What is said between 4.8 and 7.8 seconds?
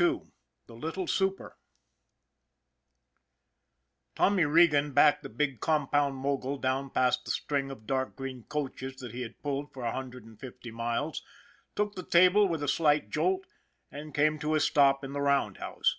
backed the big compound mogul down past the string